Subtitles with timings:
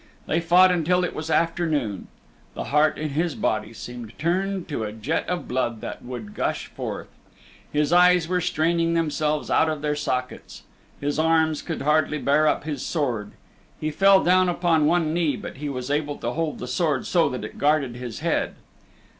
[0.25, 2.07] They fought until it was afternoon.
[2.55, 6.65] The heart in his body seemed turned to a jet of blood that would gush
[6.65, 7.09] forth.
[7.71, 10.63] His eyes were straining themselves out of their sockets.
[10.99, 13.33] His arms could hardly bear up his sword.
[13.79, 17.29] He fell down upon one knee, but he was able to hold the sword so
[17.29, 18.55] that it guarded his head.